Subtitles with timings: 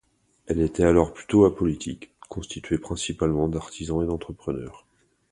[0.47, 4.87] Elle était alors plutôt apolitique, constituée principalement d'artisans et d'entrepreneurs.